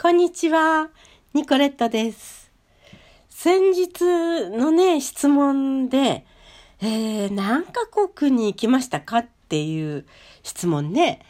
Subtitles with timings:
[0.00, 0.90] こんにちは、
[1.34, 2.52] ニコレットです。
[3.28, 6.24] 先日のね、質問で、
[6.80, 10.06] えー、何カ国に行きましたかっていう
[10.44, 11.20] 質問ね、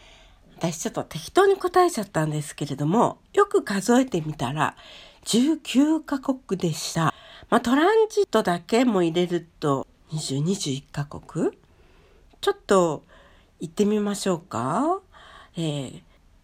[0.58, 4.76] 私ちょっと適当に答えちゃったんですけれども、よく数えてみたら、
[5.24, 7.14] 19カ国でした。
[7.48, 11.52] まあ、トランジットだけも入れると、20、21カ国？
[12.42, 13.02] ちょっと
[13.60, 15.00] 行ってみましょうか。
[15.56, 16.02] えー、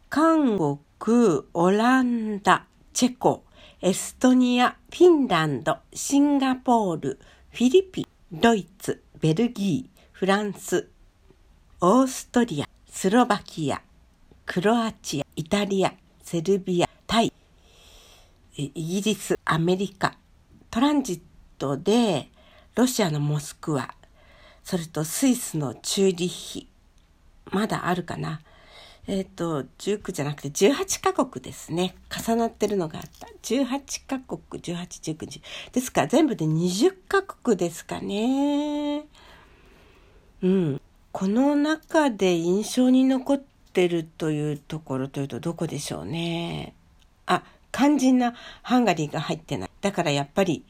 [0.09, 3.45] 韓国、オランダ、チェコ、
[3.83, 10.89] エストニア、フィンランド、シンガポール、フィリピン、ドイツ、ベルギー、フランス、
[11.83, 13.83] オーストリア、スロバキア、
[14.47, 17.31] クロアチア、イタリア、セルビア、タイ、
[18.57, 20.17] イギリス、アメリカ、
[20.71, 21.21] トランジッ
[21.59, 22.31] トで
[22.77, 23.95] ロシアのモスクワ、
[24.63, 26.69] それとスイスのチューリッヒ、
[27.51, 28.41] まだあるかな。
[29.07, 31.95] えっ、ー、と、19じゃなくて18カ国ですね。
[32.11, 33.29] 重なってるのがあった。
[33.43, 34.77] 18カ国、18、
[35.15, 35.43] 19、10。
[35.73, 39.05] ですから全部で20カ国ですかね。
[40.43, 40.81] うん。
[41.13, 43.43] この中で印象に残っ
[43.73, 46.75] てるというところというとどこでしょうね。
[47.27, 47.43] あ、
[47.73, 49.71] 肝心なハンガリーが入ってない。
[49.83, 50.65] だからやっぱり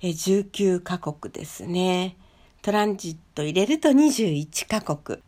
[0.00, 2.16] 19カ国ですね。
[2.62, 5.18] トランジット入れると21カ国。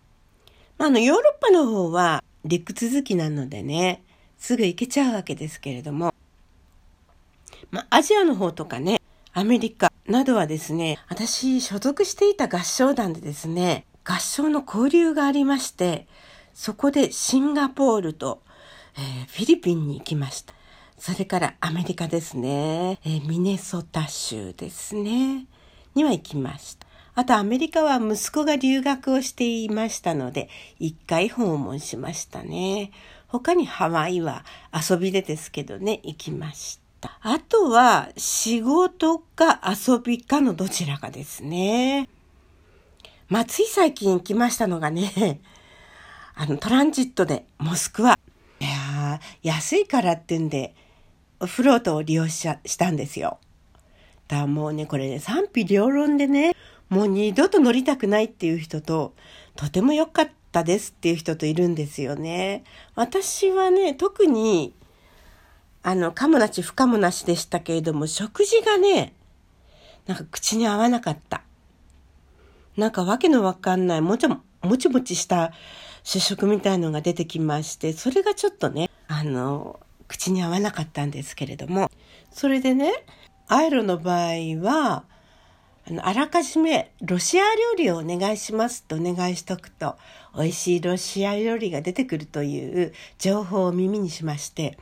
[0.79, 4.03] まあ、あの、ヨーロッパの方は陸続きなのでね、
[4.37, 6.12] すぐ行けちゃうわけですけれども、
[7.70, 9.01] ま、アジアの方とかね、
[9.33, 16.06] アメリカなどはですね、私所属していた合唱団でですね、合唱の交流がありまして、
[16.53, 18.42] そこでシンガポールと、
[18.97, 20.55] えー、フィリピンに行きました。
[20.98, 25.47] それからアメリカですね、えー、ミネソタ州ですね、
[25.95, 26.84] には行きました。
[27.17, 30.48] あとアメリカは息子が留学をしていましたので、
[30.81, 32.91] 一回訪問しましたね。
[33.29, 37.19] 他にハワイは遊びでですけどね、行きました。
[37.20, 42.08] あとは仕事か遊びかのどちらかですね。
[43.29, 45.41] まあ、つい最近行きましたのがね、
[46.35, 48.19] あのトランジットでモスクワ。
[48.58, 50.75] いや安いからってんで、
[51.41, 53.39] フロートを利用ししたんですよ。
[54.27, 56.57] だもうね、これね、賛否両論でね、
[56.89, 59.14] もう二度と乗りたくないっていう人と、
[59.56, 62.64] とても良かったですっていう人といるんですよね。
[62.95, 64.74] 私はね、特に、
[65.83, 69.14] あの、かもなし不可もなしでしたけれども、食事がね、
[70.06, 71.42] なんか口に合わなかった。
[72.77, 75.52] なんかわけのわかんない、もちも、もちもちした
[76.02, 81.90] 主食みたいのが出てきまして、それがちょっとね、あの、口に合わなかったんですけれども、
[82.30, 82.92] それでね、
[83.46, 85.05] アイロの場合は、
[85.86, 89.96] あの、あらかじめロシア料理をお願いしますとお願いしとくと、
[90.34, 94.78] 美味しいロシア料理が出てくるという情報を耳にしまして、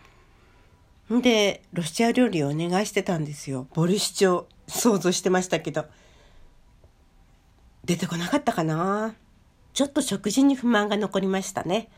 [1.12, 3.66] んで、ロシア料理をお願いしてたんですよ。
[3.74, 5.86] ボルシチを想像してましたけど、
[7.84, 9.14] 出てこなかったかな？
[9.74, 11.88] ちょっと食事に不満が残りましたね。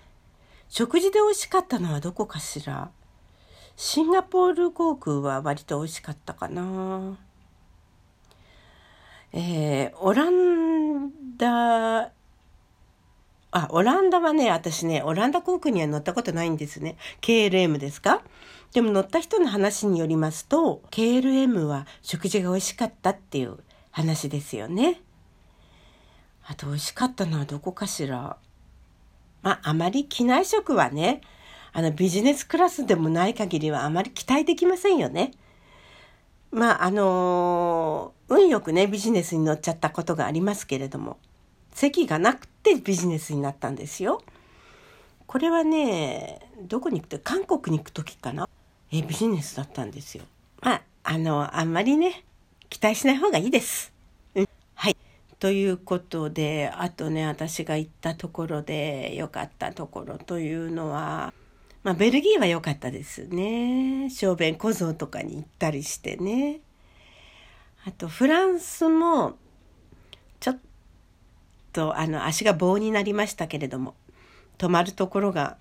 [0.68, 2.90] 食事で美味しかったのはどこかしら？
[3.76, 7.18] シンガポール航空は割と美味しかったかな。
[9.36, 12.12] えー、オランダ、
[13.50, 16.96] あ、オランダはね、私ね、オランダ航空には乗ったことないんですね。
[17.20, 18.22] KLM ですか？
[18.72, 23.58] でも乗った人の話によりますと、KLM は食事が美味しかったっていう
[23.90, 25.00] 話ですよね。
[26.46, 28.36] あと美味しかったのはどこかしら？
[29.42, 31.22] まあ、あまり機内食はね、
[31.72, 35.32] あのビジネスクラスでもない限りはあまり期待できませんよね。
[36.54, 41.18] まあ、あのー、運よくね、ビジネスに乗っちゃったことがありますけれども、
[41.72, 44.22] 席がなくてビジネスになったんですよ。
[45.26, 48.48] これはね、どこに行くと、韓国に行く時かな？
[48.92, 50.22] え、ビジネスだったんですよ。
[50.62, 52.24] まあ、あの、あんまりね、
[52.70, 53.92] 期待しない方がいいです。
[54.36, 54.48] うん。
[54.74, 54.96] はい。
[55.40, 61.34] ということで、あとね、私が行ったところで良かったところというのは、
[61.84, 64.08] まあ、ベルギーは良かったですね。
[64.08, 66.60] 小便小僧とかに行ったりしてね。
[67.84, 69.36] あと、フランスも、
[70.40, 70.58] ちょっ
[71.74, 73.94] と、あの、足が棒になりましたけれども、
[74.56, 75.58] 泊まるところが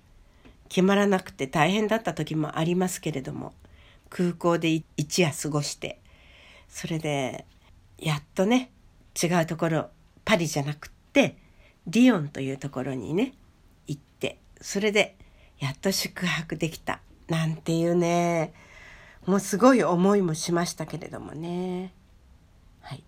[0.70, 3.52] 決まらなくて大変だった時もありますけれども、
[4.08, 6.00] 空港で一夜過ごして、
[6.68, 7.44] それで、
[7.98, 8.70] やっとね、
[9.22, 9.90] 違うところ、
[10.24, 11.36] パリじゃなくって、
[11.86, 13.34] リヨンというところにね、
[13.86, 15.18] 行って、それで、
[15.64, 17.00] やっと宿泊できた。
[17.26, 18.52] なんていうね。
[19.24, 21.94] もうすごい思いもしましたけれどもね。
[22.82, 23.02] はい。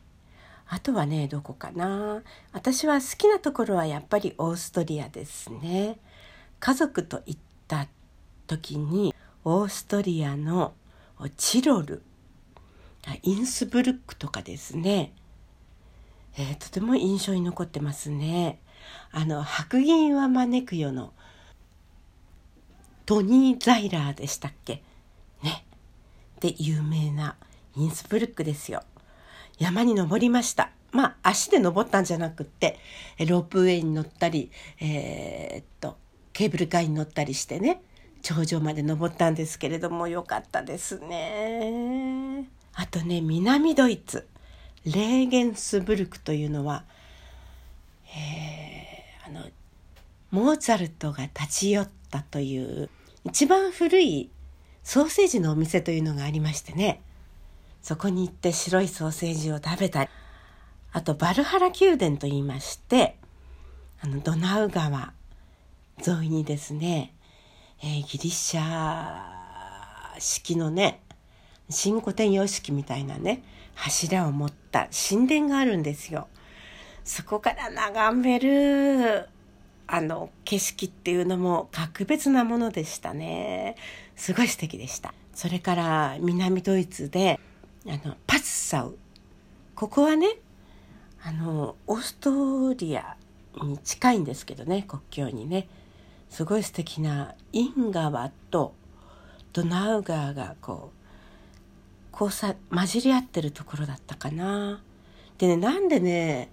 [0.66, 2.22] あとはねどこかな。
[2.52, 5.98] 私は好きなところはやっぱりオーストリアですね。
[6.58, 7.88] 家族と行った
[8.46, 9.14] 時に
[9.44, 10.72] オーストリアの
[11.36, 12.02] チロル。
[13.22, 15.12] インスブルックとかですね、
[16.38, 18.58] えー、とても印象に残ってますね。
[19.12, 21.12] あの白銀は招くよの
[23.06, 24.82] トニー・ザイラーでしたっけ？
[25.42, 25.64] ね。
[26.40, 27.36] で有名な
[27.76, 28.82] インスブルックですよ。
[29.58, 30.70] 山に登りました。
[30.90, 32.78] まあ足で登ったんじゃなくって
[33.20, 34.50] ロープウェイに乗ったり、
[34.80, 35.96] えー、っと
[36.32, 37.80] ケーブルカーに乗ったりしてね
[38.22, 42.48] 頂上まで登ったんですけれどもよかったですね。
[42.74, 44.26] あとね南ドイツ
[44.84, 46.84] レーゲンスブルクというのは、
[48.16, 49.48] えー、あの
[50.30, 52.90] モーツァルトが立ち寄ったという
[53.24, 54.30] 一番古い
[54.82, 57.02] ソーセージのお店というのがありましてね
[57.82, 60.10] そこに行って白いソーセージを食べたり
[60.92, 63.16] あとバルハラ宮殿といいまして
[64.00, 65.12] あのドナウ川
[66.06, 67.14] 沿いにですね、
[67.82, 69.36] えー、ギリシャ
[70.18, 71.02] 式のね
[71.68, 73.42] 新古典様式みたいなね
[73.74, 76.28] 柱を持った神殿があるんですよ。
[77.04, 79.28] そこから眺める
[79.88, 83.76] あの景色っていうのも格別なものでしたね。
[84.16, 85.14] すごい素敵でした。
[85.34, 87.38] それから南ドイツで
[87.86, 88.96] あのパッサウ
[89.74, 90.28] ここはね
[91.22, 93.16] あのオーストリア
[93.62, 95.68] に近いんですけどね国境にね
[96.30, 98.74] すごい素敵なイン川と
[99.52, 104.82] ドナウ川がこう交差混じり合ってるところだったかな。
[105.38, 106.50] でねなんでね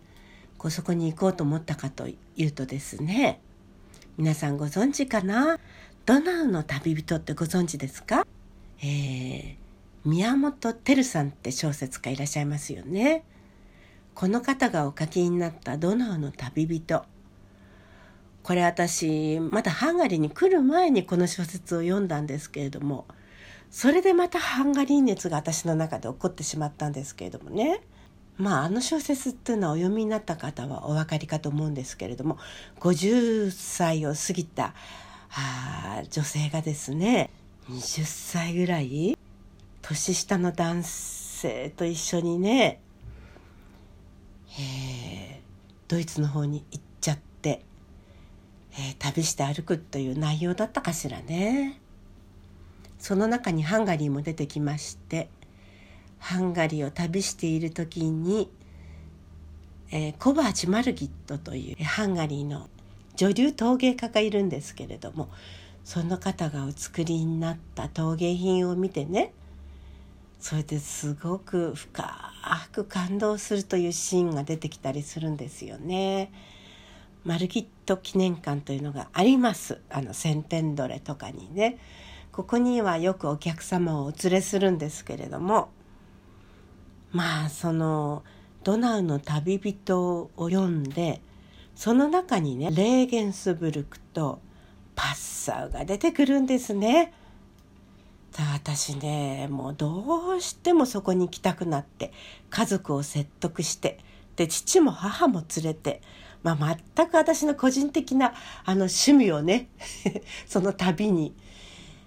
[0.63, 3.41] こうそこに行こうと思ったかというとですね
[4.15, 5.59] 皆さんご存知かな？
[6.05, 8.25] ドナウの旅人ってご存知ですか？
[8.81, 9.55] えー、
[10.05, 13.25] 宮本照さんって小説家いらっしゃいますよね。
[14.15, 17.03] この方がお書きになったドナウの旅人。
[18.41, 23.05] これ私まだハンガリーに来る前にこの小説を読んだんですけれども
[23.69, 27.81] それでまたハンガリー熱が私の中で起こってしまったんですけれどもね
[28.37, 32.37] まああの小説っていうのはお読みになった方はお分かりかと思うんですけれども
[32.79, 34.73] 50歳を過ぎた
[35.31, 37.29] あ女性がですね
[37.69, 39.17] 20歳ぐらい
[39.81, 42.79] 年下の男性と一緒にね、
[44.59, 47.63] えー、ドイツの方に行っちゃって、
[48.73, 51.79] えー、旅して歩くという内容だったかしらね。
[52.97, 55.27] その中にハンガリーも出てきまして
[56.23, 58.49] ハンガリーを旅している時に、
[59.91, 62.69] えー、コバーチ・マルギットというハンガリーの
[63.17, 65.27] 女流陶芸家がいるんですけれども
[65.83, 69.33] その方がお作りになった陶芸品を見てね
[70.39, 72.31] それですごく深
[72.71, 76.31] く感動するというシーンが出てきたりするんですよね。
[77.25, 81.77] マルギット記念館というのがありますあのセンテンドレとかにね
[82.31, 85.69] ここにはよくお客様をお連れするんですけれども
[87.13, 88.23] まあその
[88.63, 91.21] ドナウの旅人を読んで
[91.75, 94.39] その中にねレーゲンスブルクと
[94.95, 97.13] パッサウが出てくるんですね。
[98.51, 102.11] 私ねもうどうしてもそこに行きたくなって
[102.49, 103.99] 家族を説得して
[104.35, 106.01] で父も母も連れて、
[106.41, 108.33] まあ、全く私の個人的な
[108.65, 109.67] あの趣味をね
[110.47, 111.35] その旅に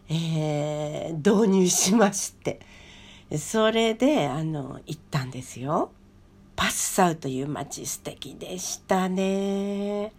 [0.08, 2.60] えー、導入しまして
[3.34, 5.90] それであの行ったんですよ。
[6.54, 10.12] パッサウという街素敵でしたね。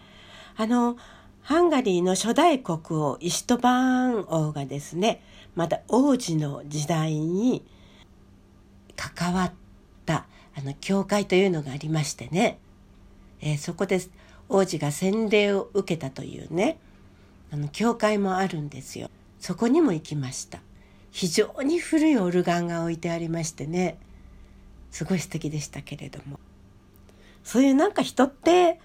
[0.57, 0.97] あの
[1.41, 5.23] ハンガリーの初代国王イシトバーン王がですね
[5.55, 7.63] まだ王子の時代に
[8.97, 9.53] 関わっ
[10.05, 12.59] たあの教会というのがありましてね、
[13.39, 14.01] えー、そこで
[14.49, 16.79] 王子が洗礼を受けたというね
[17.51, 19.09] あの教会もあるんですよ。
[19.39, 20.59] そこにも行きました
[21.17, 23.97] 非常に古いオルガンが置いてありましてね
[24.91, 26.39] すごい素敵でしたけれども
[27.43, 28.79] そういうなんか人って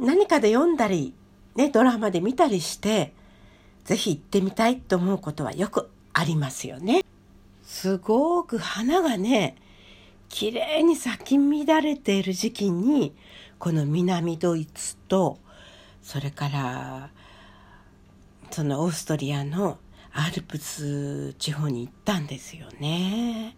[0.00, 1.14] 何かで読んだり、
[1.54, 3.12] ね、ドラマで見たりして
[3.84, 7.04] 是非行ってみたいと思うことはよくありますよね。
[7.62, 9.54] すごく花がね
[10.28, 13.14] 綺麗に咲き乱れている時期に
[13.60, 15.38] この南ドイツと
[16.02, 17.10] それから
[18.50, 19.78] そのオーストリアの
[20.14, 23.56] アルプス地方に行ったんですよね。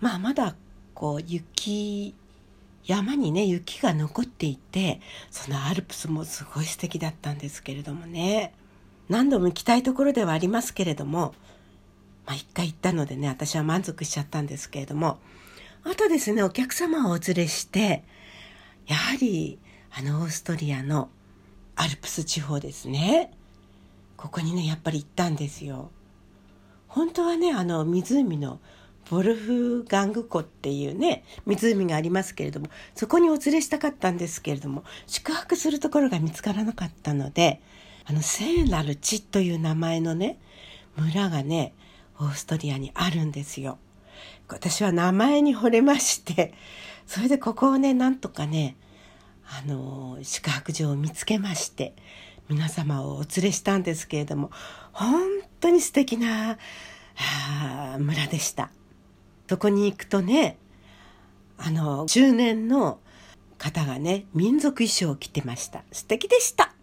[0.00, 0.56] まあまだ
[0.94, 2.14] こう雪
[2.86, 5.00] 山にね雪が残っていて
[5.30, 8.54] そのアルプスもすごい素敵だったんですけれどもね
[9.10, 11.34] 何度も行きたいところではありますけれども
[12.26, 15.18] まあ一回行ったのでね私は満足しちゃったんですけれども
[15.84, 18.02] あとですねお客様をお連れして
[18.86, 19.58] やはり
[19.90, 21.10] あのオーストリアの
[21.76, 23.32] アルプス地方ですね
[24.20, 25.90] ここにねやっぱり行ったんですよ
[26.88, 28.60] 本当はねあの湖の
[29.08, 37.62] ボルフガング湖っていうね湖がありますけれどもそこにお連れしたかったんですけれども宿泊するところが見つからなかったので
[38.04, 40.38] あの聖なる地という名前のね
[40.96, 41.72] 村がね
[42.18, 43.78] オーストリアにあるんですよ。
[44.48, 46.52] 私は名前に惚れまして
[47.06, 48.76] それでここをねなんとかね
[49.46, 51.94] あの宿泊所を見つけまして
[52.50, 54.50] 皆様をお連れしたんですけれども
[54.92, 55.22] 本
[55.60, 56.58] 当に素敵な
[57.16, 58.70] あ村でした。
[59.48, 60.58] そこに行くとね
[61.58, 62.98] あの中年の
[63.58, 65.84] 方がね民族衣装を着てました。
[65.92, 66.74] 素敵でした。